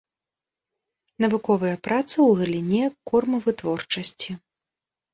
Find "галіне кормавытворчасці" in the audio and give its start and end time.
2.41-4.31